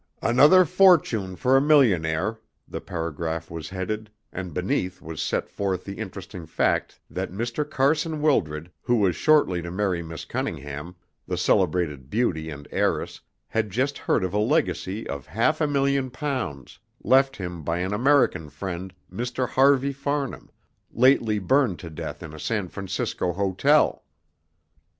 [0.23, 5.99] "Another Fortune for a Millionaire," the paragraph was headed, and beneath was set forth the
[5.99, 7.69] interesting fact that Mr.
[7.69, 10.95] Carson Wildred, who was shortly to marry Miss Cunningham,
[11.27, 16.09] the celebrated beauty and heiress, had just heard of a legacy of half a million
[16.09, 19.47] pounds, left him by an American friend, Mr.
[19.49, 20.49] Harvey Farnham,
[20.91, 24.03] lately burned to death in a San Francisco hotel.